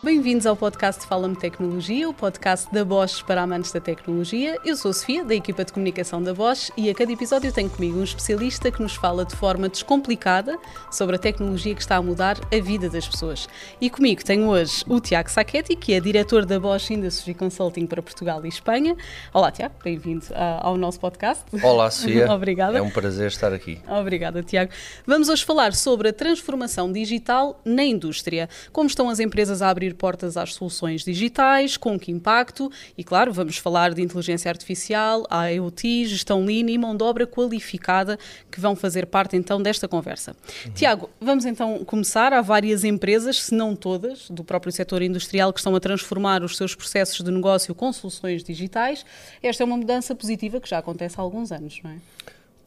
[0.00, 4.56] Bem-vindos ao podcast Fala-me Tecnologia, o podcast da Bosch para amantes da tecnologia.
[4.64, 7.68] Eu sou a Sofia, da equipa de comunicação da Bosch, e a cada episódio tenho
[7.68, 10.56] comigo um especialista que nos fala de forma descomplicada
[10.88, 13.48] sobre a tecnologia que está a mudar a vida das pessoas.
[13.80, 18.00] E comigo tenho hoje o Tiago Sacchetti, que é diretor da Bosch Industry Consulting para
[18.00, 18.96] Portugal e Espanha.
[19.34, 21.42] Olá, Tiago, bem-vindo ah, ao nosso podcast.
[21.60, 22.30] Olá, Sofia.
[22.30, 22.78] Obrigada.
[22.78, 23.80] É um prazer estar aqui.
[23.88, 24.70] Obrigada, Tiago.
[25.04, 28.48] Vamos hoje falar sobre a transformação digital na indústria.
[28.72, 33.02] Como estão as empresas a abrir abrir portas às soluções digitais, com que impacto, e
[33.02, 38.18] claro, vamos falar de inteligência artificial, IoT, gestão lean e mão de obra qualificada
[38.50, 40.36] que vão fazer parte então desta conversa.
[40.66, 40.72] Uhum.
[40.72, 42.32] Tiago, vamos então começar.
[42.32, 46.56] Há várias empresas, se não todas, do próprio setor industrial que estão a transformar os
[46.56, 49.04] seus processos de negócio com soluções digitais.
[49.42, 51.96] Esta é uma mudança positiva que já acontece há alguns anos, não é?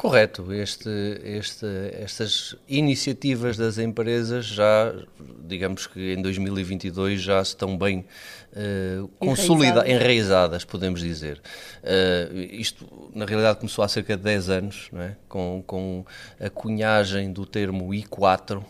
[0.02, 0.90] Correto, este,
[1.24, 4.92] este, estas iniciativas das empresas já,
[5.46, 8.04] digamos que em 2022 já estão bem
[8.52, 11.40] uh, consolidadas, enraizadas, podemos dizer.
[11.84, 15.12] Uh, isto, na realidade, começou há cerca de 10 anos, é?
[15.30, 16.04] com, com
[16.40, 18.64] a cunhagem do termo I4, uh,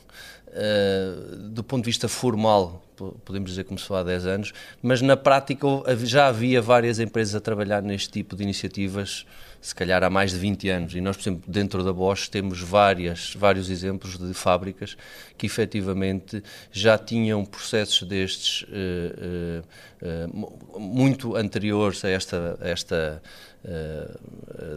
[1.48, 2.84] do ponto de vista formal,
[3.24, 5.66] podemos dizer que começou há 10 anos, mas na prática
[6.04, 9.26] já havia várias empresas a trabalhar neste tipo de iniciativas
[9.62, 10.96] se calhar há mais de 20 anos.
[10.96, 14.98] E nós, por exemplo, dentro da Bosch temos várias, vários exemplos de fábricas
[15.38, 19.62] que efetivamente já tinham processos destes uh,
[20.04, 23.22] uh, uh, muito anteriores a esta, a esta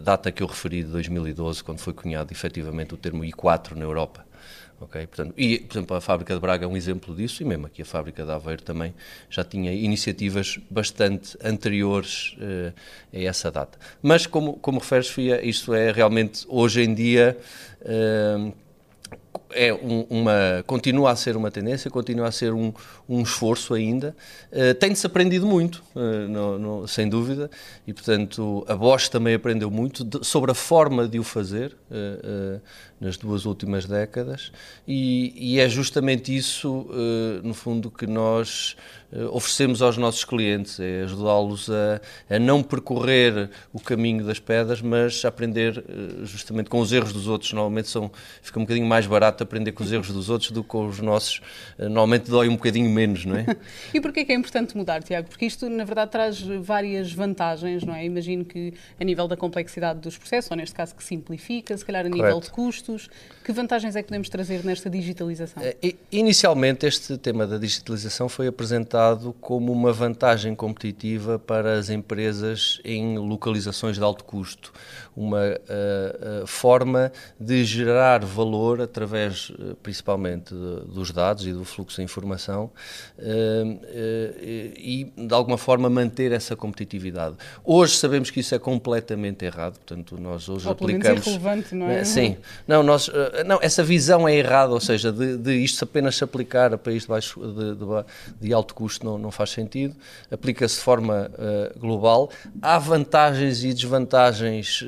[0.02, 4.23] data que eu referi de 2012, quando foi cunhado efetivamente o termo I4 na Europa.
[4.84, 5.06] Okay?
[5.06, 7.82] Portanto, e, por exemplo, a fábrica de Braga é um exemplo disso, e mesmo aqui
[7.82, 8.94] a fábrica de Aveiro também
[9.28, 12.72] já tinha iniciativas bastante anteriores uh,
[13.12, 13.78] a essa data.
[14.02, 17.36] Mas, como, como referes, Fia, isto é realmente, hoje em dia,
[17.82, 18.52] uh,
[19.54, 22.72] é um, uma, continua a ser uma tendência, continua a ser um,
[23.08, 24.14] um esforço ainda.
[24.52, 27.50] Uh, Tem-se aprendido muito, uh, no, no, sem dúvida,
[27.86, 32.60] e portanto a Bosch também aprendeu muito de, sobre a forma de o fazer uh,
[33.00, 34.50] nas duas últimas décadas,
[34.86, 36.86] e, e é justamente isso,
[37.42, 38.76] no fundo, que nós
[39.30, 42.00] oferecemos aos nossos clientes, é ajudá-los a,
[42.34, 45.84] a, não percorrer o caminho das pedras, mas a aprender
[46.22, 47.52] justamente com os erros dos outros.
[47.52, 50.68] Normalmente são, fica um bocadinho mais barato aprender com os erros dos outros do que
[50.68, 51.40] com os nossos.
[51.78, 53.46] Normalmente dói um bocadinho menos, não é?
[53.94, 55.28] e porquê que é importante mudar, Tiago?
[55.28, 58.04] Porque isto, na verdade, traz várias vantagens, não é?
[58.04, 62.04] Imagino que a nível da complexidade dos processos, ou neste caso que simplifica, se calhar
[62.04, 62.46] a nível Correto.
[62.46, 63.10] de custos,
[63.44, 65.62] que vantagens é que podemos trazer nesta digitalização?
[65.62, 72.80] Eh, inicialmente, este tema da digitalização foi apresentado como uma vantagem competitiva para as empresas
[72.84, 74.72] em localizações de alto custo,
[75.16, 82.02] uma uh, forma de gerar valor através, uh, principalmente, dos dados e do fluxo de
[82.02, 82.70] informação
[84.76, 87.36] e, de alguma forma, manter essa competitividade.
[87.64, 91.26] Hoje sabemos que isso é completamente errado, portanto, nós hoje ou aplicamos.
[91.26, 92.04] irrelevante, não é?
[92.04, 92.36] Sim,
[92.66, 93.10] não, nós
[93.46, 97.02] não, essa visão é errada, ou seja, de, de isto apenas se aplicar a países
[97.02, 97.84] de, baixo, de, de,
[98.40, 99.94] de alto custo não, não faz sentido,
[100.30, 102.30] aplica-se de forma uh, global.
[102.60, 104.82] Há vantagens e desvantagens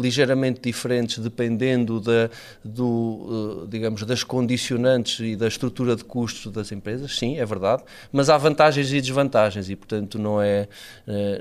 [0.00, 2.30] ligeiramente diferentes dependendo da,
[2.64, 7.82] do, uh, digamos, das condicionantes e da estrutura de custos das empresas, sim, é verdade,
[8.12, 10.68] mas há vantagens e desvantagens e, portanto, não é,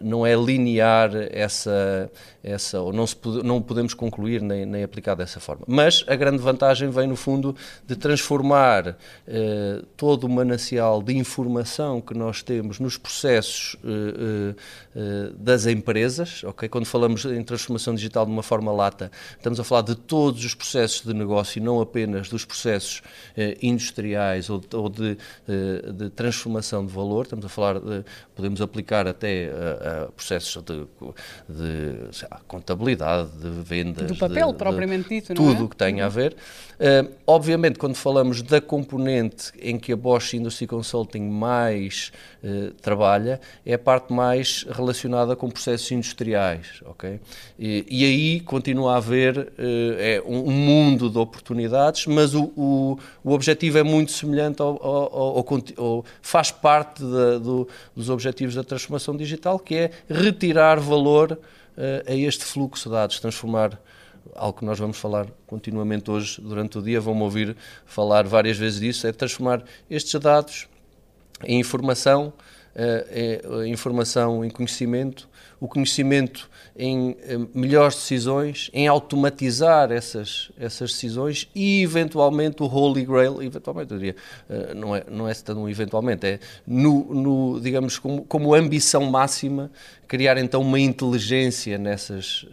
[0.01, 2.09] não é linear essa,
[2.43, 5.63] essa ou não, se, não podemos concluir nem, nem aplicar dessa forma.
[5.67, 7.55] Mas a grande vantagem vem, no fundo,
[7.87, 8.97] de transformar
[9.27, 14.55] eh, todo o manancial de informação que nós temos nos processos eh,
[14.95, 16.43] eh, das empresas.
[16.43, 16.67] Okay?
[16.67, 20.53] Quando falamos em transformação digital de uma forma lata, estamos a falar de todos os
[20.53, 23.01] processos de negócio e não apenas dos processos
[23.35, 27.23] eh, industriais ou, ou de, eh, de, transformação de valor.
[27.23, 30.85] Estamos a falar, de, podemos aplicar até a, a processos de,
[31.49, 34.07] de lá, contabilidade, de vendas.
[34.07, 35.53] Do papel, propriamente dito, não é?
[35.53, 36.35] Tudo o que tenha a ver
[36.83, 42.11] Uh, obviamente, quando falamos da componente em que a Bosch Industry Consulting mais
[42.43, 47.21] uh, trabalha, é a parte mais relacionada com processos industriais, ok?
[47.57, 49.51] E, e aí continua a haver uh,
[49.97, 55.37] é um, mundo de oportunidades, mas o, o, o objetivo é muito semelhante ao, ao,
[55.37, 55.45] ao,
[55.77, 61.39] ao faz parte da, do, dos objetivos da transformação digital, que é retirar valor
[62.07, 63.79] a este fluxo de dados, transformar
[64.35, 67.55] algo que nós vamos falar continuamente hoje durante o dia, vão-me ouvir
[67.85, 70.67] falar várias vezes disso, é transformar estes dados
[71.43, 72.33] em informação
[73.67, 75.29] informação em conhecimento,
[75.59, 77.15] o conhecimento em
[77.53, 84.15] melhores decisões, em automatizar essas, essas decisões e, eventualmente, o Holy Grail, eventualmente, eu diria,
[84.75, 89.71] não é, não é tão eventualmente, é no, no digamos, como, como ambição máxima,
[90.07, 92.45] criar então uma inteligência nessas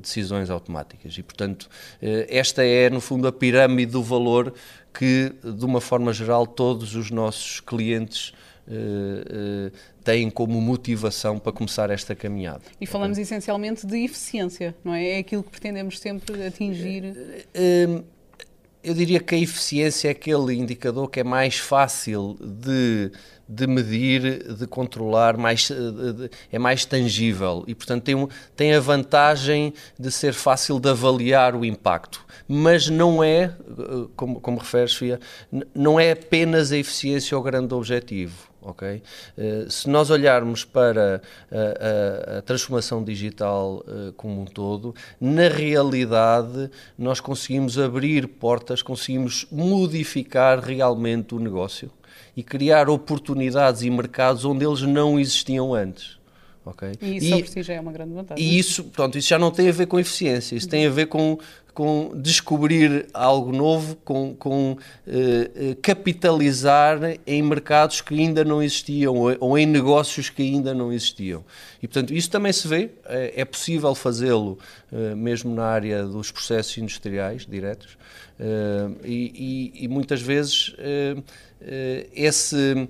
[0.00, 1.16] decisões automáticas.
[1.16, 1.68] E, portanto,
[2.00, 4.52] esta é, no fundo, a pirâmide do valor
[4.92, 8.34] que, de uma forma geral, todos os nossos clientes
[8.68, 9.72] uh,
[10.04, 12.62] têm como motivação para começar esta caminhada.
[12.80, 15.10] E falamos essencialmente de eficiência, não é?
[15.10, 17.14] É aquilo que pretendemos sempre atingir.
[18.84, 23.12] Eu diria que a eficiência é aquele indicador que é mais fácil de
[23.52, 25.70] de medir, de controlar, mais,
[26.50, 31.64] é mais tangível e, portanto, tem, tem a vantagem de ser fácil de avaliar o
[31.64, 32.24] impacto.
[32.48, 33.54] Mas não é,
[34.16, 35.20] como, como referes, Fia,
[35.74, 38.51] não é apenas a eficiência o grande objetivo.
[38.62, 39.02] Okay?
[39.36, 41.20] Uh, se nós olharmos para
[41.50, 48.82] a, a, a transformação digital uh, como um todo, na realidade nós conseguimos abrir portas,
[48.82, 51.90] conseguimos modificar realmente o negócio
[52.36, 56.21] e criar oportunidades e mercados onde eles não existiam antes.
[56.64, 56.92] Okay?
[57.00, 58.44] E isso e, si já é uma grande vantagem.
[58.44, 61.06] E isso, pronto, isso já não tem a ver com eficiência, isso tem a ver
[61.06, 61.36] com,
[61.74, 69.36] com descobrir algo novo, com, com uh, capitalizar em mercados que ainda não existiam ou,
[69.40, 71.44] ou, em negócios que ainda não existiam.
[71.82, 74.58] E, portanto, isso também se vê, é, é possível fazê-lo
[75.16, 77.96] mesmo na área dos processos industriais diretos
[79.04, 81.16] e, e, e, muitas vezes eh,
[82.14, 82.88] esse,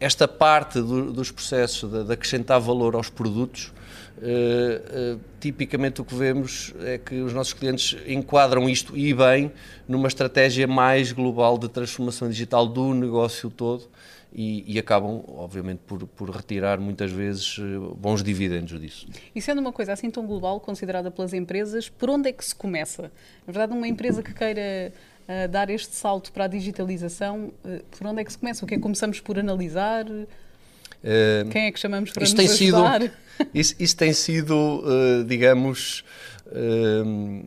[0.00, 3.72] esta parte do, dos processos de, de, acrescentar valor aos produtos,
[4.18, 9.52] uh, uh, tipicamente o que vemos é que os nossos clientes enquadram isto e bem
[9.86, 13.88] numa estratégia mais global de transformação digital do negócio todo
[14.32, 17.58] e, e, acabam, obviamente, por, por retirar muitas vezes
[17.96, 19.06] bons dividendos disso.
[19.34, 22.54] E sendo uma coisa assim tão global, considerada pelas empresas, por onde é que se
[22.54, 23.04] começa?
[23.46, 24.92] Na verdade, uma empresa que queira
[25.28, 28.64] uh, dar este salto para a digitalização, uh, por onde é que se começa?
[28.64, 30.06] O que é que começando por analisar?
[30.06, 33.02] Uh, Quem é que chamamos para nos tem ajudar?
[33.02, 33.12] Sido,
[33.54, 34.82] isso, isso tem sido,
[35.26, 36.04] digamos,
[36.50, 37.44] Uh,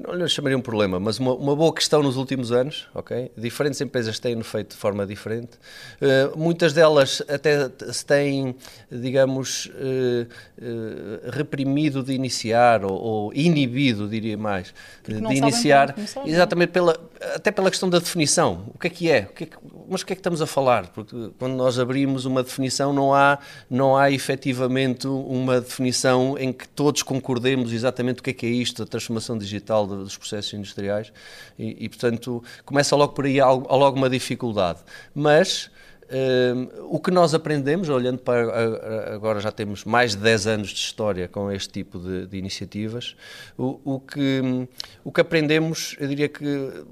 [0.00, 3.32] não lhe chamaria um problema, mas uma, uma, boa questão nos últimos anos, ok?
[3.36, 5.58] Diferentes empresas têm feito de forma diferente.
[6.00, 8.54] Uh, muitas delas até se têm,
[8.90, 14.72] digamos, uh, reprimido de iniciar ou, ou, inibido, diria mais,
[15.04, 16.28] de iniciar, começar, é?
[16.30, 16.96] exatamente pela,
[17.34, 18.66] até pela questão da definição.
[18.72, 19.28] O que é que é?
[19.30, 19.56] O que é que,
[19.88, 20.86] mas o que é que estamos a falar?
[20.88, 23.38] Porque quando nós abrimos uma definição não há,
[23.68, 28.50] não há efetivamente uma definição em que todos concordemos exatamente o que é que é
[28.50, 31.12] isto, a transformação digital dos processos industriais,
[31.58, 34.80] e, e portanto começa logo por aí logo uma dificuldade.
[35.14, 35.70] Mas
[36.10, 40.74] Uh, o que nós aprendemos, olhando para agora já temos mais de 10 anos de
[40.74, 43.14] história com este tipo de, de iniciativas,
[43.56, 44.66] o, o, que,
[45.04, 46.84] o que aprendemos, eu diria que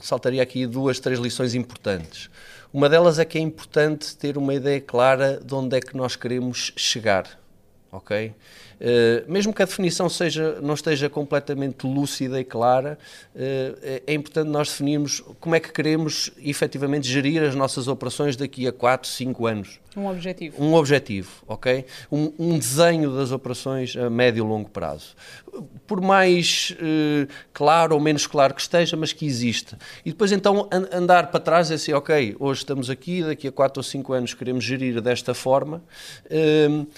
[0.00, 2.28] saltaria aqui duas, três lições importantes.
[2.70, 6.14] Uma delas é que é importante ter uma ideia clara de onde é que nós
[6.14, 7.40] queremos chegar,
[7.90, 8.32] ok?
[8.80, 12.98] Eh, mesmo que a definição seja, não esteja completamente lúcida e clara,
[13.34, 18.66] uh, é importante nós definirmos como é que queremos efetivamente gerir as nossas operações daqui
[18.66, 19.80] a 4, 5 anos.
[19.98, 20.62] Um objetivo.
[20.62, 21.84] Um objetivo, ok?
[22.10, 25.14] Um, um desenho das operações a médio e longo prazo.
[25.86, 29.78] Por mais uh, claro ou menos claro que esteja, mas que exista.
[30.04, 33.80] E depois então andar para trás e assim, ok, hoje estamos aqui, daqui a 4
[33.80, 35.82] ou 5 anos queremos gerir desta forma.
[36.30, 36.88] Uh, uh,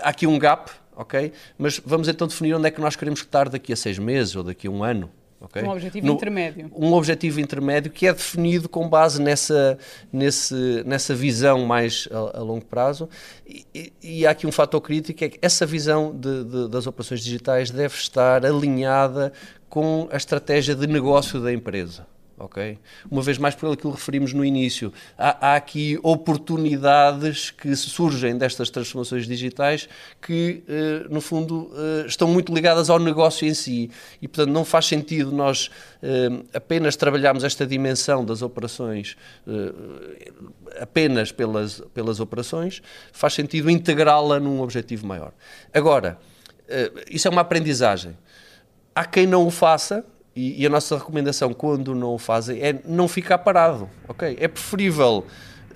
[0.00, 1.32] há aqui um gap, ok?
[1.58, 4.42] Mas vamos então definir onde é que nós queremos estar daqui a seis meses ou
[4.42, 5.10] daqui a um ano.
[5.40, 5.62] Okay?
[5.62, 6.70] Um objetivo no, intermédio.
[6.74, 9.78] Um objetivo intermédio que é definido com base nessa,
[10.12, 13.08] nesse, nessa visão mais a, a longo prazo.
[13.46, 16.86] E, e, e, há aqui um fator crítico: é que essa visão de, de, das
[16.86, 19.32] operações digitais deve estar alinhada
[19.68, 22.06] com a estratégia de negócio da empresa
[22.38, 22.78] ok?
[23.10, 28.36] Uma vez mais por aquilo que referimos no início, há, há, aqui oportunidades que surgem
[28.36, 29.88] destas transformações digitais
[30.20, 33.90] que, eh, no fundo, eh, estão muito ligadas ao negócio em si
[34.20, 35.70] e, portanto, não faz sentido nós
[36.02, 39.16] eh, apenas trabalharmos esta dimensão das operações
[40.80, 45.32] apenas pelas, pelas operações, faz sentido integrá-la num objetivo maior.
[45.72, 46.18] Agora,
[47.10, 48.16] isso é uma aprendizagem.
[48.94, 50.04] Há quem não o faça,
[50.36, 54.36] e, e, a nossa recomendação, quando não o fazem, é não ficar parado, ok?
[54.38, 55.26] É preferível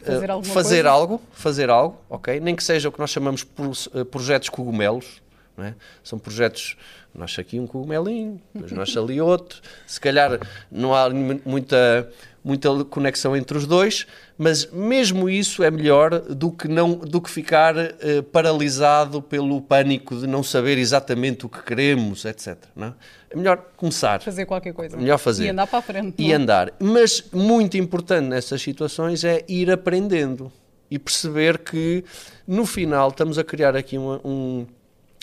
[0.04, 2.38] fazer, uh, fazer algo, fazer algo, ok?
[2.40, 5.22] Nem que seja o que nós chamamos de uh, projetos cogumelos,
[5.58, 5.74] é?
[6.02, 6.76] São projetos,
[7.14, 10.38] nasce aqui um cogumelinho, depois nasce ali outro, se calhar
[10.70, 11.08] não há
[11.44, 12.10] muita
[12.42, 14.06] muita conexão entre os dois,
[14.38, 20.16] mas mesmo isso é melhor do que, não, do que ficar uh, paralisado pelo pânico
[20.16, 22.56] de não saber exatamente o que queremos, etc.
[22.74, 22.88] Não?
[22.88, 22.94] É?
[23.30, 24.20] é melhor começar.
[24.20, 24.96] Fazer qualquer coisa.
[24.96, 25.44] Melhor fazer.
[25.44, 26.14] E andar para a frente.
[26.18, 26.34] E é?
[26.34, 26.72] andar.
[26.80, 30.50] Mas muito importante nessas situações é ir aprendendo
[30.90, 32.04] e perceber que
[32.46, 34.66] no final estamos a criar aqui uma, um,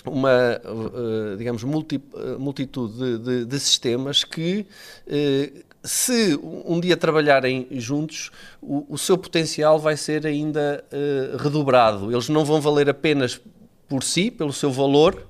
[0.06, 4.66] uma uh, digamos, multi, uh, multitude de, de, de, sistemas que
[5.82, 8.30] se um dia trabalharem juntos,
[8.60, 10.84] o, o, seu potencial vai ser ainda
[11.38, 12.10] redobrado.
[12.12, 13.40] Eles não vão valer apenas
[13.88, 15.26] por si, pelo seu valor,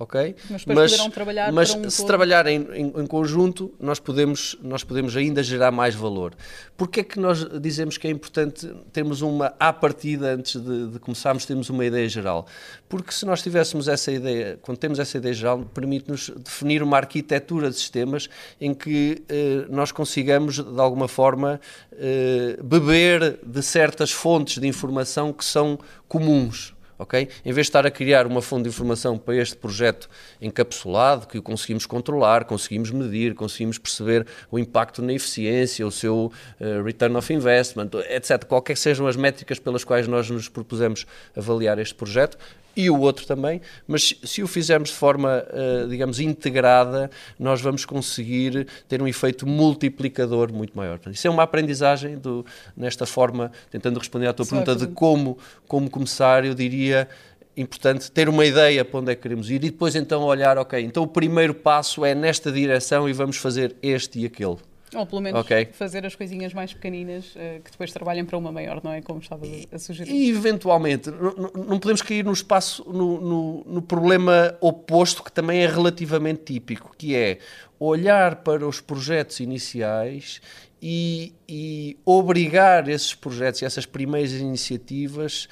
[0.00, 0.34] ok?
[0.48, 2.06] Mas, mas, trabalhar mas um se todo.
[2.06, 6.34] trabalharem em, em, conjunto, nós podemos, nós podemos ainda gerar mais valor.
[6.74, 10.98] Porquê é que nós dizemos que é importante termos uma, à partida, antes de, de
[10.98, 12.46] começarmos, termos uma ideia geral?
[12.88, 17.68] Porque se nós tivéssemos essa ideia, quando temos essa ideia geral, permite-nos definir uma arquitetura
[17.68, 21.60] de sistemas em que eh, nós consigamos, de alguma forma,
[21.92, 25.78] eh, beber de certas fontes de informação que são
[26.08, 27.28] comuns ok?
[27.44, 30.08] Em vez de estar a criar uma fonte de informação para este projeto
[30.40, 36.30] encapsulado, que o conseguimos controlar, conseguimos medir, conseguimos perceber o impacto na eficiência, o seu
[36.60, 38.44] uh, return of investment, etc.
[38.44, 42.36] Qualquer que sejam as métricas pelas quais nós nos propusemos avaliar este projeto,
[42.76, 47.84] e o outro também, mas se o fizermos de forma, uh, digamos, integrada, nós vamos
[47.84, 50.98] conseguir ter um efeito multiplicador muito maior.
[50.98, 52.44] Portanto, isso é uma aprendizagem do,
[52.76, 57.08] nesta forma, tentando responder à tua Sim, pergunta de como, como começar, eu diria
[57.56, 60.80] importante ter uma ideia para onde é que queremos ir e depois então olhar, ok,
[60.82, 64.56] então o primeiro passo é nesta direção e vamos fazer este e aquele.
[64.94, 65.66] Ou pelo menos okay.
[65.72, 69.00] fazer as coisinhas mais pequeninas uh, que depois trabalhem para uma maior, não é?
[69.00, 70.10] Como estava a sugerir.
[70.10, 75.60] E eventualmente, não, não podemos cair no espaço, no, no, no problema oposto, que também
[75.60, 77.38] é relativamente típico, que é
[77.78, 80.40] olhar para os projetos iniciais
[80.82, 85.48] e, e, obrigar esses projetos e essas primeiras iniciativas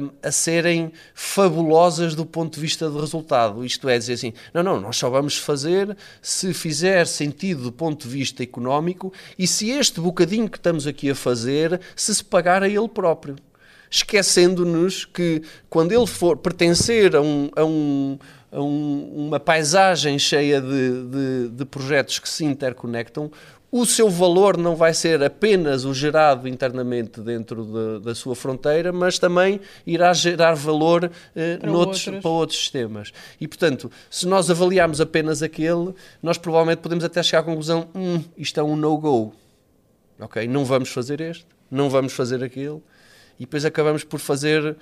[0.00, 3.64] um, a serem fabulosas do ponto de vista do resultado.
[3.64, 8.08] Isto é dizer assim, não, não, nós só vamos fazer se fizer sentido do ponto
[8.08, 12.62] de vista económico e se este bocadinho que estamos aqui a fazer se se pagar
[12.62, 13.36] a ele próprio.
[13.90, 18.18] Esquecendo-nos que quando ele for pertencer a um, a um,
[18.60, 23.30] uma paisagem cheia de, de, de, projetos que se interconectam,
[23.76, 28.92] o seu valor não vai ser apenas o gerado internamente dentro de, da sua fronteira,
[28.92, 32.22] mas também irá gerar valor eh, para, noutros, outros.
[32.22, 33.12] para outros sistemas.
[33.40, 38.22] E, portanto, se nós avaliarmos apenas aquele, nós provavelmente podemos até chegar à conclusão: hum,
[38.38, 39.34] isto é um no-go.
[40.20, 42.80] Ok, não vamos fazer este, não vamos fazer aquele,
[43.40, 44.76] e depois acabamos por fazer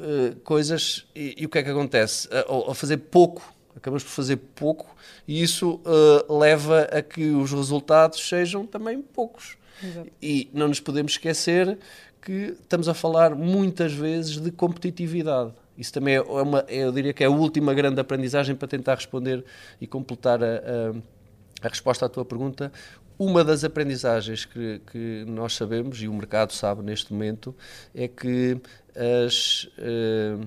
[0.00, 1.06] uh, coisas.
[1.14, 2.28] E, e, o que é que acontece?
[2.32, 4.96] A, a fazer pouco acabamos por fazer pouco
[5.28, 9.56] e isso uh, leva a que os resultados sejam também poucos.
[9.82, 10.10] Exato.
[10.20, 11.78] E não nos podemos esquecer
[12.22, 15.52] que estamos a falar muitas vezes de competitividade.
[15.76, 19.44] Isso também é uma, eu diria que é a última grande aprendizagem para tentar responder
[19.80, 22.72] e completar a, a, a resposta à tua pergunta.
[23.18, 27.54] Uma das aprendizagens que, que, nós sabemos, e o mercado sabe neste momento,
[27.94, 28.58] é que
[28.94, 29.64] as.
[29.78, 30.46] Uh,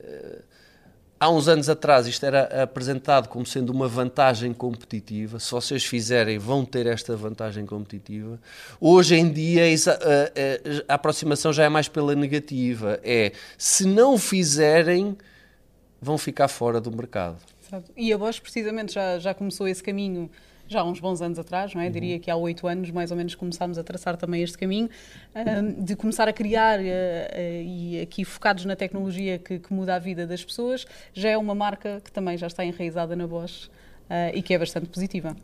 [0.00, 0.55] uh,
[1.18, 5.38] há uns anos atrás isto era apresentado como sendo uma vantagem competitiva.
[5.38, 8.38] Se vocês fizerem, vão ter esta vantagem competitiva.
[8.80, 9.64] Hoje em dia
[10.88, 13.00] a, aproximação já é mais pela negativa.
[13.02, 15.16] É se não fizerem,
[16.00, 17.38] vão ficar fora do mercado.
[17.96, 20.30] E a Bosch precisamente já, já começou esse caminho
[20.68, 21.86] já há uns bons anos atrás, não é?
[21.86, 21.92] Uhum.
[21.92, 24.88] Diria que há oito anos, mais ou menos, começámos a traçar também este caminho,
[25.78, 29.98] de começar a criar, uh, uh, e aqui focados na tecnologia que, que, muda a
[29.98, 34.34] vida das pessoas, já é uma marca que também já está enraizada na Bosch uh,
[34.34, 35.36] e que é bastante positiva.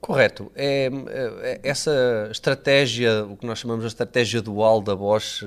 [0.00, 0.52] Correto.
[0.54, 5.42] É, é, essa estratégia, o que nós chamamos de estratégia dual da Bosch,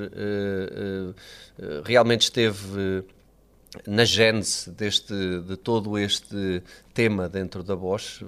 [1.85, 3.05] realmente esteve
[3.87, 6.61] na gênese deste, de todo este
[6.93, 8.25] tema dentro da Bosch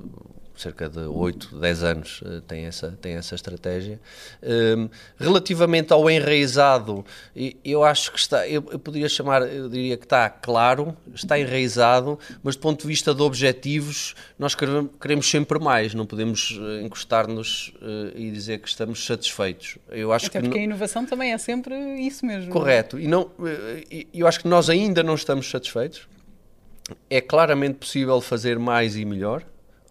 [0.56, 4.00] cerca de 8, 10 anos eh, tem essa, tem essa estratégia.
[4.42, 7.04] Um, relativamente ao enraizado,
[7.64, 12.56] eu acho que está, eu, poderia chamar, eu diria que está claro, está enraizado, mas
[12.56, 18.16] do ponto de vista de objetivos, nós queremos, sempre mais, não podemos eh, encostar-nos uh,
[18.16, 19.78] e dizer que estamos satisfeitos.
[19.90, 22.52] Eu acho Até que porque a inovação também é sempre isso mesmo.
[22.52, 23.32] Correto, e não,
[24.14, 26.08] eu acho que nós ainda não estamos satisfeitos.
[27.10, 29.44] É claramente possível fazer mais e melhor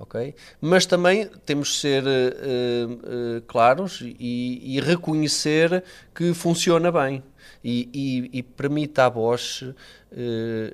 [0.02, 0.34] ok?
[0.60, 7.22] Mas também temos de ser uh, uh, claros e, e, reconhecer que funciona bem
[7.62, 9.74] e, e, e permite à Bosch uh,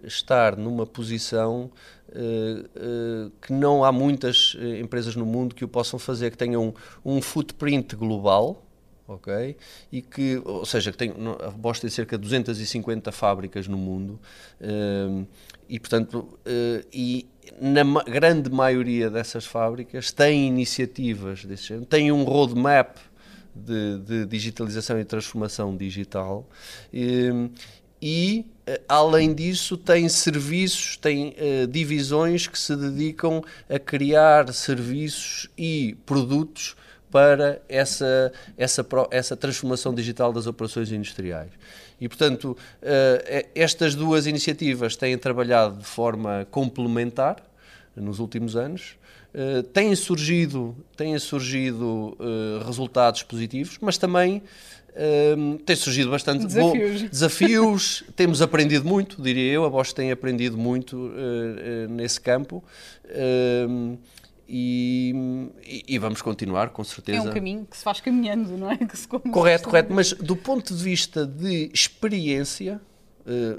[0.05, 1.71] estar numa posição
[3.43, 7.21] que não há muitas empresas no mundo que o possam fazer, que tenham um, um
[7.21, 8.65] footprint global,
[9.07, 9.55] ok?
[9.93, 11.13] E que, ou seja, que tem,
[11.47, 14.19] a Bosch tem cerca de 250 fábricas no mundo
[15.69, 16.39] e, portanto,
[16.91, 17.27] e
[17.61, 22.97] na grande maioria dessas fábricas têm iniciativas desse género, têm um roadmap
[23.55, 26.49] de, de digitalização e transformação digital
[26.93, 27.51] e,
[28.01, 35.49] e eh, além disso, tem serviços, tem uh, divisões que se dedicam a criar serviços
[35.57, 36.77] e produtos
[37.11, 41.51] para essa, essa, essa transformação digital das operações industriais.
[42.01, 47.43] E, portanto, uh, estas duas iniciativas têm trabalhado de forma complementar
[47.97, 48.97] nos últimos anos.
[49.35, 54.43] Uh, têm surgido, têm surgido uh, resultados positivos, mas também
[54.91, 57.03] uh, têm surgido bastante desafios.
[57.03, 58.05] Bom, desafios.
[58.17, 59.65] Temos aprendido muito, diria eu.
[59.65, 61.13] A Bosch tem aprendido muito
[61.91, 62.65] nesse campo.
[64.51, 65.13] E,
[65.87, 67.19] e, vamos continuar, com certeza.
[67.19, 68.79] É um caminho que se faz caminhando, não é?
[69.31, 69.93] correto, correto.
[69.93, 72.81] Mas do ponto de vista de experiência,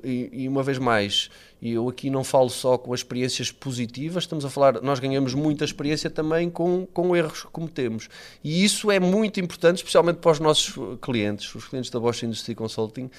[0.04, 1.30] e, e, uma vez mais,
[1.62, 5.34] e eu aqui não falo só com as experiências positivas, estamos a falar, nós ganhamos
[5.34, 8.10] muita experiência também com, com erros que cometemos.
[8.44, 11.54] E isso é muito importante, especialmente para os nossos clientes.
[11.54, 13.10] Os clientes da Bosch Industry Consulting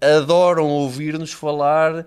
[0.00, 2.06] adoram ouvir-nos falar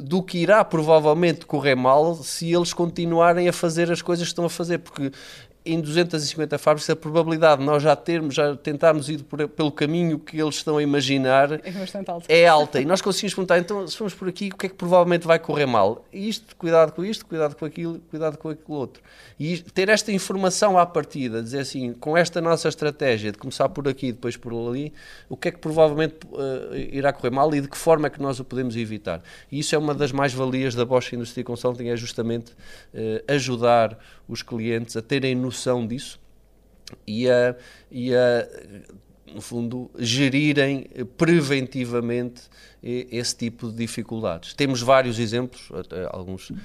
[0.00, 4.46] do que irá provavelmente correr mal se eles continuarem a fazer as coisas que estão
[4.46, 5.12] a fazer, porque
[5.72, 10.18] em 250 fábricas, a probabilidade de nós já termos, já tentarmos ir por, pelo caminho
[10.18, 11.70] que eles estão a imaginar é
[12.10, 12.32] alta.
[12.32, 12.80] É alta.
[12.80, 15.38] E nós conseguimos perguntar, então, se formos por aqui, o que é que provavelmente vai
[15.38, 16.04] correr mal?
[16.12, 19.02] Isto, cuidado com isto, cuidado com aquilo, cuidado com aquilo outro.
[19.38, 23.86] E ter esta informação à partida, dizer assim, com esta nossa estratégia de começar por
[23.88, 24.92] aqui e depois por ali,
[25.28, 28.20] o que é que provavelmente uh, irá correr mal e de que forma é que
[28.20, 29.22] nós o podemos evitar.
[29.50, 33.98] E isso é uma das mais-valias da Bosch Industry Consulting, é justamente uh, ajudar
[34.28, 36.20] os clientes a terem noção disso
[37.06, 37.56] e a,
[37.90, 38.48] e a
[39.34, 42.42] no fundo, gerirem preventivamente
[42.82, 44.54] esse tipo de dificuldades.
[44.54, 45.68] Temos vários exemplos,
[46.10, 46.56] alguns uh,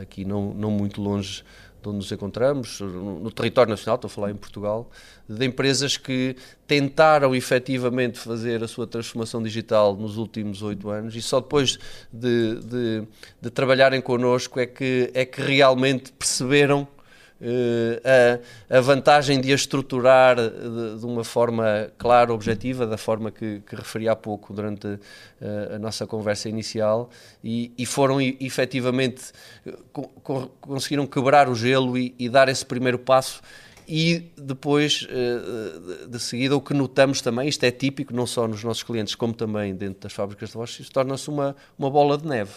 [0.00, 1.42] aqui não, não muito longe
[1.82, 4.90] de onde nos encontramos, no, no, território nacional, estou a falar em Portugal,
[5.28, 11.22] de empresas que tentaram efetivamente fazer a sua transformação digital nos últimos oito anos e
[11.22, 11.78] só depois
[12.12, 13.02] de, de,
[13.40, 16.86] de trabalharem connosco é que, é que realmente perceberam
[18.70, 23.60] a, a, vantagem de a estruturar de, de, uma forma clara, objetiva, da forma que,
[23.60, 25.00] que referi há pouco durante uh,
[25.74, 27.08] a nossa conversa inicial,
[27.42, 29.32] e, e foram efetivamente
[29.92, 33.40] co conseguiram quebrar o gelo e, e, dar esse primeiro passo.
[33.92, 38.62] E depois, uh, de seguida, o que notamos também, isto é típico não só nos
[38.62, 42.52] nossos clientes, como também dentro das fábricas de voz, torna-se uma, uma bola de neve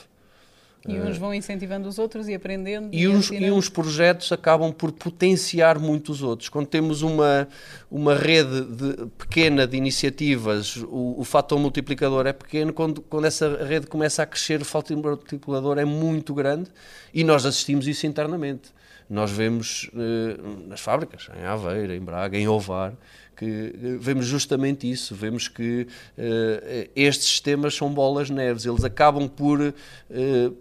[0.87, 2.89] e uns vão incentivando os outros e aprendendo.
[2.91, 6.49] E, e, uns, e uns projetos acabam por potenciar muito os outros.
[6.49, 7.47] Quando temos uma,
[7.89, 12.73] uma rede de, pequena de iniciativas, o, o fator multiplicador é pequeno.
[12.73, 16.69] Quando, quando essa rede começa a crescer, o fator multiplicador é muito grande
[17.13, 18.71] e nós assistimos isso internamente.
[19.13, 22.95] Nós vemos eh, nas fábricas, em Aveira, em Braga, em Ovar,
[23.37, 29.29] que eh, vemos justamente isso, vemos que uh, estes sistemas são bolas neves, eles acabam
[29.29, 29.59] por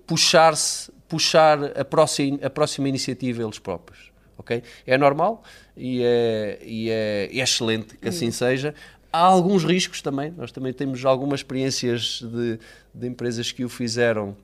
[0.07, 4.12] puxar-se, puxar a próxima, a próxima iniciativa eles próprios.
[4.37, 4.62] Okay?
[4.87, 5.43] É normal
[5.75, 8.75] e é, e é, é excelente que assim seja.
[9.11, 12.59] Há alguns riscos também, nós também temos algumas experiências de,
[12.95, 14.37] de empresas que o fizeram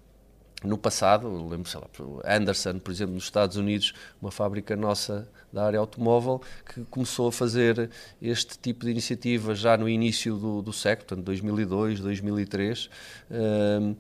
[0.65, 5.65] no passado, lembro, sei lá, Anderson, por exemplo, nos Estados Unidos, uma fábrica nossa da
[5.65, 7.91] área automóvel, que começou a fazer
[8.21, 12.91] este tipo de iniciativa já no início do, do século, portanto, 2002, 2003.
[13.31, 13.97] Um,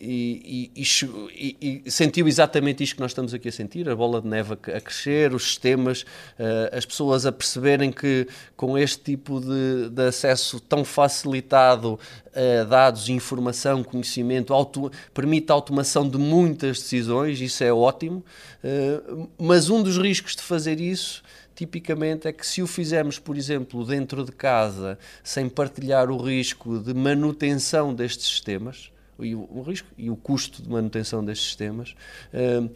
[0.00, 4.28] e, e, e, sentiu exatamente isto que nós estamos aqui a sentir, a bola de
[4.28, 9.90] neve a, crescer, os sistemas, uh, as pessoas a perceberem que com este tipo de,
[9.90, 12.00] de acesso tão facilitado
[12.34, 18.24] a dados, informação, conhecimento, auto, permite a automação de muitas decisões, isso é ótimo,
[18.64, 21.22] uh, mas um dos riscos de fazer isso
[21.54, 26.78] tipicamente é que se o fizermos, por exemplo, dentro de casa, sem partilhar o risco
[26.78, 28.90] de manutenção destes sistemas,
[29.24, 31.94] e o, o, risco e o custo de manutenção destes sistemas.
[32.32, 32.70] Uh,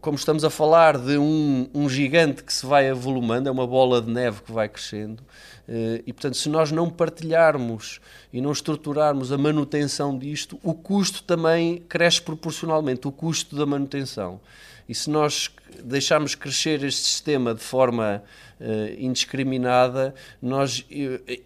[0.00, 4.02] como estamos a falar de um, um, gigante que se vai avolumando, é uma bola
[4.02, 8.00] de neve que vai crescendo, uh, e portanto, se nós não partilharmos
[8.32, 14.40] e não estruturarmos a manutenção disto, o custo também cresce proporcionalmente, o custo da manutenção.
[14.86, 15.50] E se nós
[15.84, 18.22] deixarmos crescer este sistema de forma
[18.60, 18.64] uh,
[18.98, 20.84] indiscriminada, nós,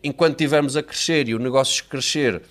[0.02, 2.42] enquanto estivermos a crescer e o negócio crescer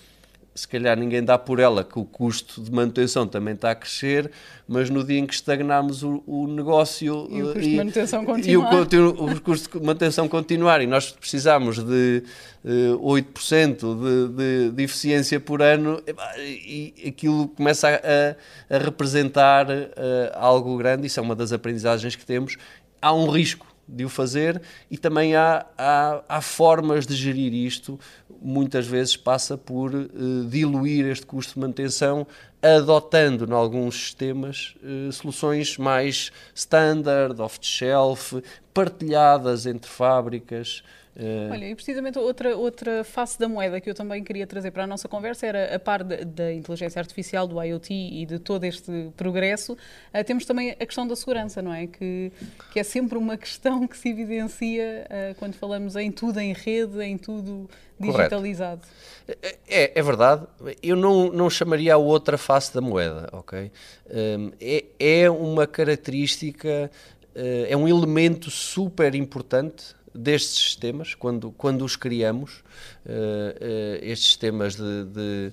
[0.62, 4.30] se calhar ninguém dá por ela que o custo de manutenção também está a crescer,
[4.68, 8.24] mas no dia em que estagnarmos o, o negócio e o custo e, de manutenção
[8.24, 12.24] continuar, e o, o, custo de manutenção continuar, e nós precisamos de
[12.64, 16.00] uh, 8% de, de, de eficiência por ano,
[16.38, 19.92] e, e aquilo começa a, a representar uh,
[20.36, 22.56] algo grande, isso é uma das aprendizagens que temos.
[23.02, 28.00] Há um risco de o fazer e também há, há, há formas de gerir isto.
[28.42, 30.10] Muitas vezes passa por uh,
[30.50, 32.26] diluir este custo de manutenção,
[32.62, 38.42] adotando em alguns sistemas uh, soluções mais standard, off-the-shelf,
[38.74, 40.84] partilhadas entre fábricas.
[41.16, 41.52] Uh...
[41.52, 44.88] Olha, e precisamente outra, outra face da moeda que eu também queria trazer para a
[44.88, 49.12] nossa conversa era a par da, da inteligência artificial, do IoT e de todo este
[49.18, 51.88] progresso, uh, temos também a questão da segurança, não é?
[51.88, 52.32] Que,
[52.72, 57.02] que é sempre uma questão que se evidencia uh, quando falamos em tudo em rede,
[57.04, 57.70] em tudo
[58.00, 58.82] digitalizado.
[59.28, 60.48] É, é, é, verdade.
[60.82, 63.72] Eu não, não chamaria a outra face da moeda, ok?
[64.10, 66.90] Um, é, é uma característica,
[67.36, 72.64] é um elemento super importante destes sistemas, quando, quando os criamos,
[73.06, 75.52] uh, uh, estes sistemas de, de,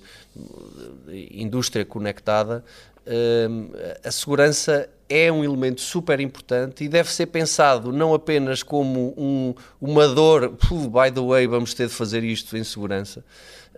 [1.07, 2.65] de indústria conectada,
[3.07, 9.15] uh, a segurança é um elemento super importante e deve ser pensado não apenas como
[9.17, 13.25] um, uma dor, by the way, vamos ter de fazer isto em segurança.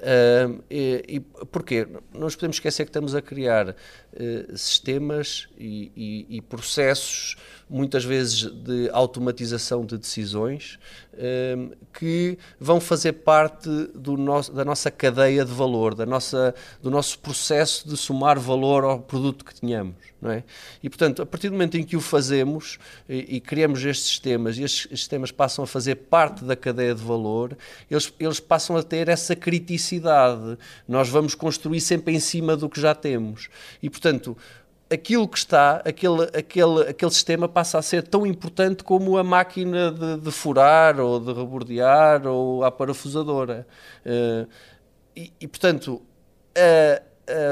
[0.01, 1.87] Uh, e, e porquê?
[2.15, 7.37] Não nos podemos esquecer que estamos a criar uh, sistemas e, e, e processos
[7.71, 10.77] muitas vezes de automatização de decisões,
[11.17, 16.91] ehm, que vão fazer parte do nosso, da nossa cadeia de valor, da nossa, do
[16.91, 20.10] nosso processo de somar valor ao produto que tenhamos.
[20.21, 20.45] Não é?
[20.83, 22.79] E, portanto, a partir do momento em que o fazemos
[23.09, 27.03] e, e criamos estes sistemas, e estes sistemas passam a fazer parte da cadeia de
[27.03, 27.57] valor,
[27.91, 30.59] eles, eles passam a ter essa criticidade.
[30.87, 33.49] Nós vamos construir sempre em cima do que já temos.
[33.83, 34.37] E, portanto,
[34.91, 39.91] aquilo que está, aquele, aquele, aquele sistema passa a ser tão importante como a máquina
[39.91, 43.67] de, de furar ou de rebordear ou a parafusadora.
[44.05, 44.47] Uh,
[45.17, 46.03] e, e, portanto,
[46.55, 47.03] a,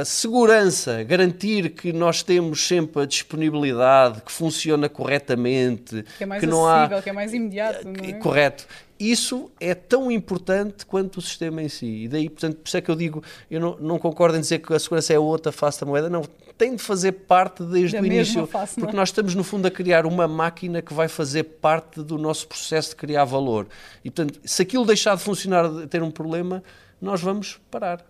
[0.00, 6.40] a, segurança, garantir que nós temos sempre a disponibilidade, que funciona corretamente, que é mais
[6.40, 7.86] que não há, que é mais imediato.
[7.86, 8.12] Não é?
[8.14, 8.66] Correto
[8.98, 12.04] isso é tão importante quanto o sistema em si.
[12.04, 14.58] E daí, portanto, por isso é que eu digo, eu não, não concordo em dizer
[14.58, 16.24] que a segurança é outra face da moeda, não,
[16.56, 19.70] tem de fazer parte desde da o início, face, porque nós estamos no fundo a
[19.70, 23.68] criar uma máquina que vai fazer parte do nosso processo de criar valor.
[24.04, 26.62] E portanto, se aquilo deixar de funcionar, de ter um problema,
[27.00, 28.04] nós vamos parar.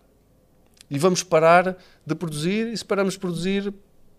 [0.91, 3.73] E vamos parar de produzir, e se paramos de produzir,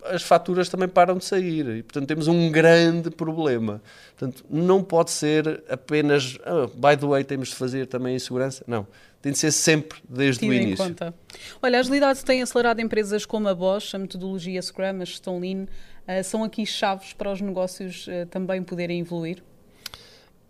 [0.05, 3.82] as faturas também param de sair e, portanto, temos um grande problema.
[4.17, 8.63] Portanto, não pode ser apenas, oh, by the way, temos de fazer também em segurança.
[8.67, 8.88] Não,
[9.21, 10.86] tem de ser sempre desde Tira o início.
[10.86, 11.13] Em conta.
[11.62, 15.63] Olha, a agilidade tem acelerado empresas como a Bosch, a metodologia Scrum, a gestão Lean,
[15.63, 19.43] uh, são aqui chaves para os negócios uh, também poderem evoluir?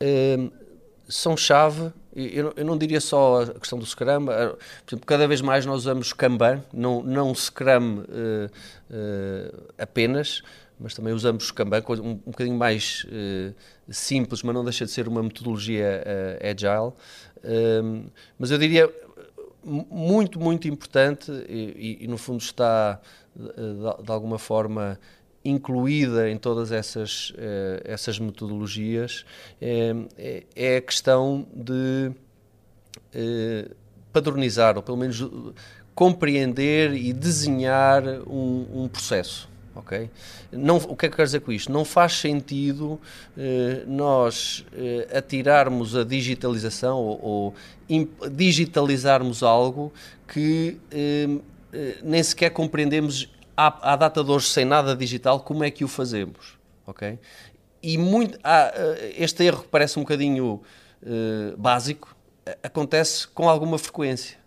[0.01, 0.51] Uh,
[1.07, 1.91] são chave,
[2.27, 4.31] eu, eu, não diria só a questão do Scrum, por
[4.87, 8.03] exemplo, cada vez mais nós usamos Kanban, não, não Scrum
[9.77, 10.41] apenas,
[10.79, 13.05] mas também usamos Kanban, um, um bocadinho mais
[13.89, 16.03] simples, mas não deixa de ser uma metodologia
[16.41, 16.93] agile.
[17.43, 18.05] Um,
[18.37, 18.91] mas eu diria
[19.63, 22.99] muito, muito importante e, e no fundo está
[23.35, 24.99] de, de, alguma forma
[25.43, 29.25] incluída em todas essas, uh, essas metodologias
[29.61, 29.95] é,
[30.55, 32.11] é, a questão de
[33.15, 33.75] uh,
[34.11, 35.25] padronizar ou pelo menos
[35.95, 39.49] compreender e desenhar um, um processo
[39.79, 40.09] ok?
[40.51, 41.71] Não, o que é que eu quero dizer com isto?
[41.71, 42.99] Não faz sentido
[43.37, 47.55] eh, nós eh, atirarmos a digitalização ou, ou
[48.31, 49.91] digitalizarmos algo
[50.27, 51.27] que eh,
[51.73, 55.83] eh, nem sequer compreendemos à, à, data de hoje, sem nada digital, como é que
[55.83, 57.19] o fazemos, ok?
[57.83, 60.61] E muito, ah, eh, este erro que parece um bocadinho
[61.03, 62.15] eh, básico
[62.63, 64.37] acontece com alguma frequência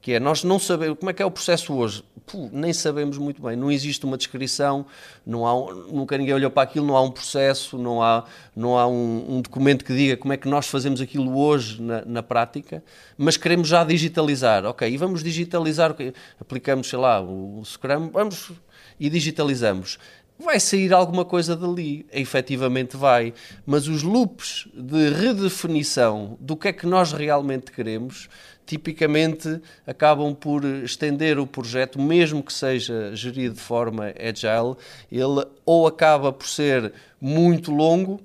[0.00, 3.18] que é nós não sabemos como é que é o processo hoje, Puh, nem sabemos
[3.18, 4.86] muito bem, não existe uma descrição,
[5.26, 8.78] não há um, nunca ninguém olhou para aquilo, não há um processo, não há, não
[8.78, 12.22] há um, um documento que diga como é que nós fazemos aquilo hoje na, na,
[12.22, 12.84] prática,
[13.18, 15.96] mas queremos já digitalizar, ok, e vamos digitalizar,
[16.40, 18.52] aplicamos, sei lá, o, o Scrum, vamos
[19.00, 19.98] e digitalizamos
[20.40, 23.34] vai sair alguma coisa dali, efetivamente vai,
[23.66, 28.28] mas os loops de redefinição do que é que nós realmente queremos,
[28.64, 34.76] tipicamente acabam por estender o projeto, mesmo que seja gerido de forma agile,
[35.12, 38.20] ele ou acaba por ser muito longo,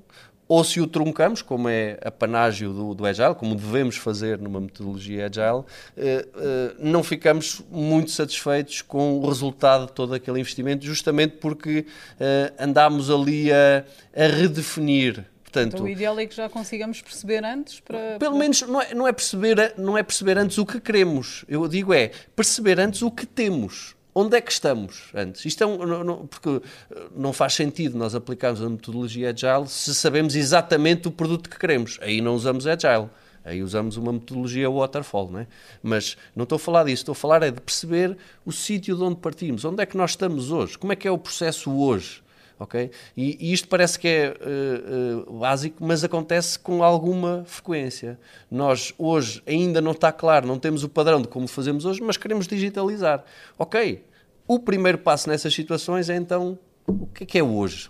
[0.47, 4.61] ou se o truncamos, como é a panágio do, do Agile, como devemos fazer numa
[4.61, 5.63] metodologia Agile,
[5.97, 11.85] eh, eh, não ficamos muito satisfeitos com o resultado de todo aquele investimento, justamente porque
[12.19, 13.83] eh, andámos ali a,
[14.15, 18.17] a redefinir Portanto, então, o ideal é que já consigamos perceber antes para.
[18.19, 21.45] Pelo menos não é, não, é perceber, não é perceber antes o que queremos.
[21.47, 25.43] Eu digo é perceber antes o que temos onde é que estamos antes?
[25.43, 29.67] Isto é um, não, não, porque eh, não faz sentido nós aplicarmos a metodologia Agile
[29.67, 31.99] se sabemos exatamente o produto que queremos.
[32.01, 33.09] Aí não usamos Agile.
[33.43, 35.47] Aí usamos uma metodologia waterfall, não é?
[35.83, 39.03] Mas não estou a falar disso, estou a falar é de perceber o sítio de
[39.03, 42.23] onde partimos, onde é que nós estamos hoje, como é que é o processo hoje,
[42.59, 42.89] ok?
[43.15, 48.19] E, e isto parece que é uh, uh, básico, mas acontece com alguma frequência.
[48.49, 52.17] Nós hoje ainda não está claro, não temos o padrão de como fazemos hoje, mas
[52.17, 53.23] queremos digitalizar.
[53.57, 54.03] Ok,
[54.47, 57.89] o primeiro passo nessas situações é então o que é que é hoje?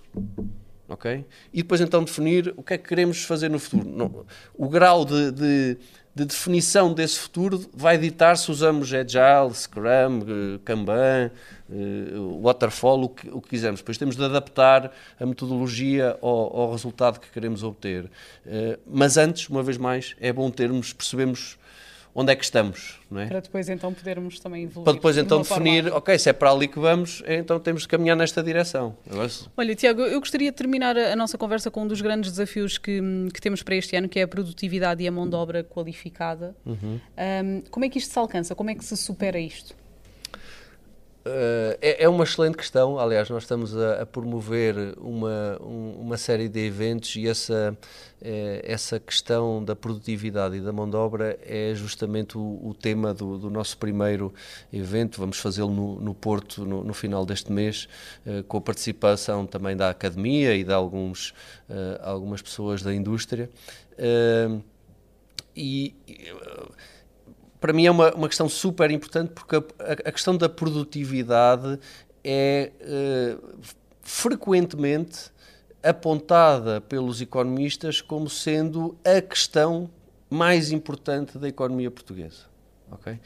[0.87, 1.25] Ok?
[1.53, 4.25] E depois então definir o que é que queremos fazer no futuro.
[4.55, 5.77] O grau de, de
[6.15, 11.29] de definição desse futuro vai ditar se usamos Agile, Scrum, eh, Kanban,
[11.69, 13.81] eh, Waterfall, o que, o que quisermos.
[13.81, 18.09] Depois temos de adaptar a metodologia ao, ao resultado que queremos obter.
[18.47, 21.57] Eh, mas antes, uma vez mais, é bom termos, percebemos
[22.15, 23.01] onde é que estamos.
[23.11, 23.27] Não é?
[23.27, 24.85] Para depois então podermos também evoluir.
[24.85, 25.97] Para depois então de definir, forma...
[25.97, 28.95] ok, se é para ali que vamos, então temos de caminhar nesta direção.
[29.11, 29.29] Agora...
[29.57, 33.01] Olha, Tiago, eu gostaria de terminar a nossa conversa com um dos grandes desafios que,
[33.33, 36.55] que temos para este ano, que é a produtividade e a mão de obra qualificada.
[36.65, 36.99] Uhum.
[37.17, 38.55] Um, como é que isto se alcança?
[38.55, 39.75] Como é que se supera isto?
[41.25, 42.99] Uh, é, é, uma excelente questão.
[42.99, 47.75] Aliás, nós estamos a, a promover uma, um, uma série de eventos e essa,
[48.21, 53.11] é, essa questão da produtividade e da mão de obra é justamente o, o tema
[53.11, 54.31] do, do, nosso primeiro
[54.71, 55.19] evento.
[55.19, 57.87] Vamos fazê-lo no, no, Porto no, no, final deste mês,
[58.23, 61.33] uh, com a participação também da academia e de alguns,
[62.01, 63.49] algumas pessoas da indústria.
[65.55, 65.95] e
[67.65, 69.61] para mim é uma, uma questão super importante porque a,
[70.07, 71.79] a questão da produtividade
[72.23, 73.57] é uh,
[74.03, 75.31] frequentemente
[75.81, 79.89] apontada pelos economistas como sendo a questão
[80.29, 82.43] mais importante da economia portuguesa.
[82.91, 83.19] Okay?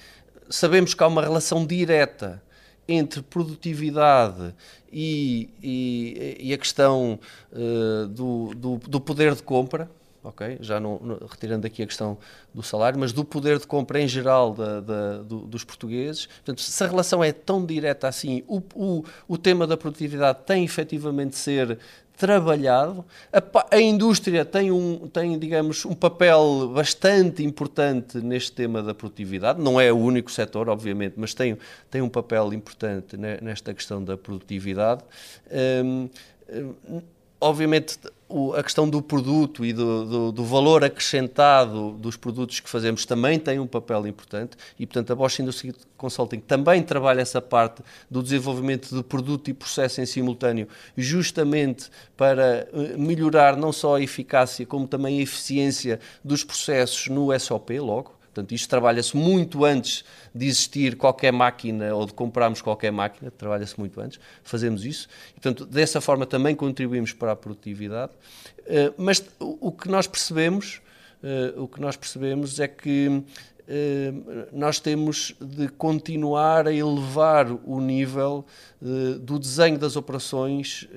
[0.49, 2.41] Sabemos que há uma relação direta
[2.87, 4.55] entre produtividade
[4.89, 7.19] e, e, e a questão
[7.51, 9.91] uh, do, do, do poder de compra,
[10.23, 10.57] ok?
[10.61, 12.17] Já não, não, retirando aqui a questão
[12.53, 16.25] do salário, mas do poder de compra em geral da, da, do, dos portugueses.
[16.25, 20.63] Portanto, se a relação é tão direta assim, o, o, o tema da produtividade tem
[20.63, 21.79] efetivamente de ser
[22.19, 23.05] trabalhado.
[23.31, 29.61] A, a, indústria tem, um, tem, digamos, um papel bastante importante neste tema da produtividade.
[29.61, 31.57] Não é o único setor, obviamente, mas tem,
[31.89, 35.01] tem um papel importante nesta questão da produtividade.
[35.49, 36.09] Um,
[36.89, 37.01] um,
[38.29, 43.05] obviamente a questão do produto e do, do, do, valor acrescentado dos produtos que fazemos
[43.05, 47.81] também tem um papel importante e, portanto, a Bosch Industry Consulting também trabalha essa parte
[48.09, 54.01] do desenvolvimento do produto e processo em simultâneo, justamente para eh, melhorar não só a
[54.01, 58.18] eficácia, como também a eficiência dos processos no SOP, logo.
[58.33, 63.77] Portanto, isto trabalha-se muito antes de existir qualquer máquina ou de comprarmos qualquer máquina, trabalha-se
[63.79, 65.07] muito antes, fazemos isso.
[65.33, 68.11] Portanto, dessa forma também contribuímos para a produtividade.
[68.59, 70.79] Uh, mas o, que nós percebemos,
[71.23, 77.81] uh, o que nós percebemos é que uh, nós temos de continuar a elevar o
[77.81, 78.45] nível
[79.21, 80.87] do desenho das operações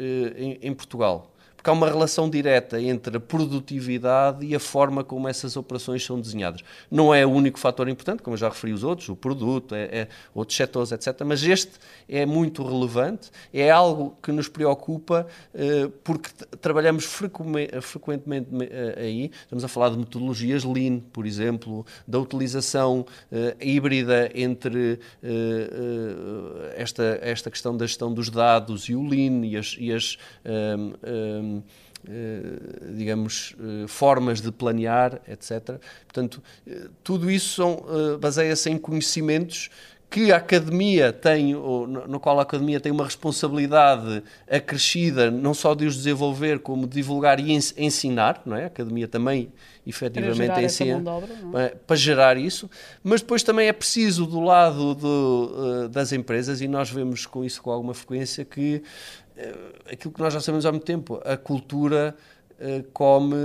[0.60, 1.31] em Portugal
[1.62, 6.20] porque há uma relação direta entre a produtividade e a forma como essas operações são
[6.20, 6.60] desenhadas.
[6.90, 9.82] Não é o único fator importante, como eu já referi os outros, o produto, é,
[9.84, 11.22] é outros setores, etc.
[11.24, 11.70] Mas este
[12.08, 19.30] é muito relevante, é algo que nos preocupa eh, porque trabalhamos frequentemente eh, aí.
[19.42, 24.98] Estamos a falar de metodologias Lean, por exemplo, da utilização eh, híbrida entre
[26.76, 30.18] esta, esta questão da gestão dos dados e o Lean e as, e as
[32.08, 35.78] eh, digamos, eh, formas de planear, etc.
[36.04, 37.62] Portanto, eh, tudo isso
[38.20, 39.70] baseia-se em conhecimentos
[40.10, 45.86] que a academia tem, no qual a academia tem uma responsabilidade acrescida, não só de
[45.86, 48.64] os desenvolver, como de divulgar e ensinar, não é?
[48.64, 49.50] A academia também,
[49.86, 51.02] efetivamente, ensina
[51.50, 52.68] para, para gerar isso,
[53.02, 57.62] mas depois também é preciso, do lado do, das empresas, e nós vemos com isso
[57.62, 58.82] com alguma frequência, que
[59.90, 62.14] aquilo que nós já sabemos há muito tempo, a cultura
[62.58, 63.36] uh, come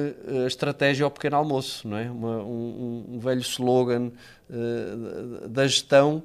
[0.43, 2.09] a estratégia ao pequeno almoço, não é?
[2.09, 4.11] Uma, um, um, velho slogan
[4.49, 6.23] uh, da gestão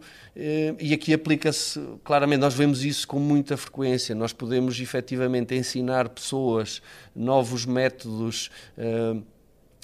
[0.80, 6.80] e aqui aplica-se claramente, nós vemos isso com muita frequência, nós podemos efetivamente ensinar pessoas
[7.14, 8.50] novos métodos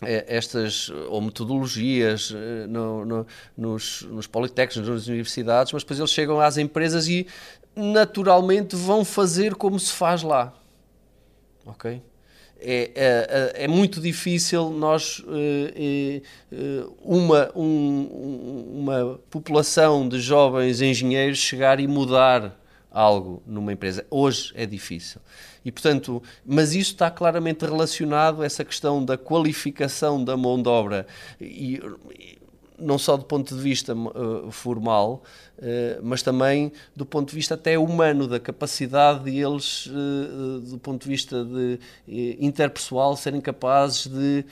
[0.01, 2.33] estas ou metodologias
[2.68, 7.27] no, no, nos, nos politécnicos, nas universidades, mas depois eles chegam às empresas e
[7.79, 10.53] naturalmente vão fazer como se faz lá.
[11.64, 12.03] Ok?
[12.61, 12.91] É,
[13.55, 16.21] é, é muito difícil nós, é,
[17.01, 22.59] uma, um, uma população de jovens engenheiros chegar e mudar
[22.91, 24.05] algo numa empresa.
[24.11, 25.21] Hoje é difícil.
[25.64, 30.69] E, portanto, mas isso está claramente relacionado a essa questão da qualificação da mão de
[30.69, 31.07] obra.
[31.41, 31.81] E,
[32.79, 35.23] não só do ponto de vista uh, formal,
[35.59, 40.79] uh, mas também do ponto de vista até humano, da capacidade de eles, uh, do
[40.79, 41.79] ponto de vista de,
[42.41, 44.45] interpessoal, serem capazes de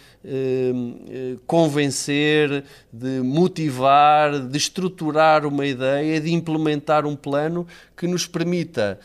[1.46, 8.98] convencer, de motivar, de estruturar uma ideia, de implementar um plano que nos permita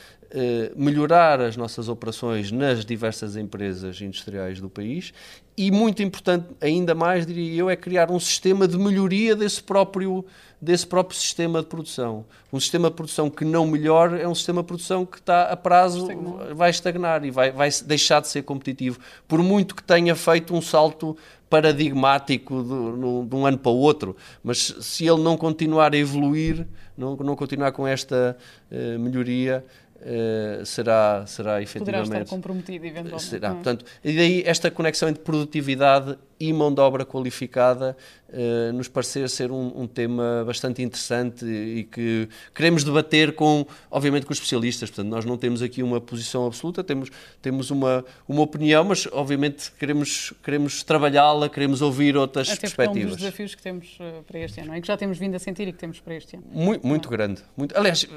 [0.76, 5.14] melhorar as nossas operações nas diversas empresas industriais do país
[5.58, 10.26] e muito importante, ainda mais diria eu, é criar um sistema de melhoria desse próprio,
[10.62, 12.26] desse próprio sistema de produção.
[12.52, 15.58] Um sistema de produção que não melhora é um sistema de produção que está a
[15.58, 16.56] prazo, estagnar.
[16.56, 19.00] vai estagnar e vai, vai deixar de ser competitivo.
[19.28, 21.18] Por muito que tenha feito um salto
[21.50, 25.98] paradigmático de, no, de um ano para o outro, mas se ele não continuar a
[25.98, 26.66] evoluir,
[26.98, 28.38] não, não continuar com esta
[28.72, 29.66] uh, melhoria,
[30.02, 32.06] Uh, será, será efetivamente.
[32.06, 33.24] Poderá estar comprometido, eventualmente.
[33.24, 33.50] Será.
[33.50, 33.52] É?
[33.52, 37.96] Portanto, e daí esta conexão entre produtividade e mão de obra qualificada
[38.30, 44.26] uh, nos parecer ser um, um, tema bastante interessante e que queremos debater com, obviamente,
[44.26, 44.90] com os especialistas.
[44.90, 49.72] Portanto, nós não temos aqui uma posição absoluta, temos, temos uma, uma opinião, mas obviamente
[49.74, 53.04] queremos, queremos trabalhá-la, queremos ouvir outras Até perspectivas.
[53.04, 55.36] É um dos desafios que temos uh, para este ano, e que já temos vindo
[55.36, 56.46] a sentir e que temos para este ano.
[56.52, 57.44] Muito, muito grande.
[57.56, 58.08] Muito, aliás,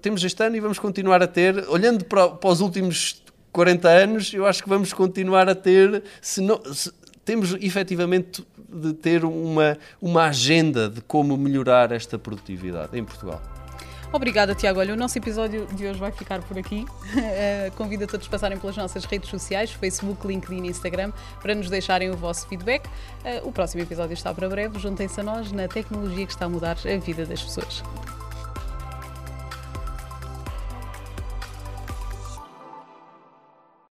[0.00, 4.34] temos este ano e vamos continuar a ter, olhando para, para os últimos 40 anos,
[4.34, 6.92] eu acho que vamos continuar a ter, se não, se,
[7.24, 13.40] temos efetivamente de ter uma, uma agenda de como melhorar esta produtividade em Portugal.
[14.12, 14.78] Obrigada, Tiago.
[14.78, 16.84] Olha, o nosso episódio de hoje vai ficar por aqui.
[16.84, 21.10] Uh, convido a todos a passarem pelas nossas redes sociais, Facebook, LinkedIn e Instagram,
[21.42, 22.86] para nos deixarem o vosso feedback.
[22.86, 24.78] Uh, o próximo episódio está para breve.
[24.78, 27.82] Juntem-se a nós na tecnologia que está a mudar a vida das pessoas.